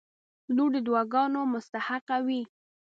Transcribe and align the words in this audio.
•لور 0.55 0.69
د 0.73 0.75
دعاګانو 0.87 1.41
مستحقه 1.53 2.17
وي. 2.27 2.41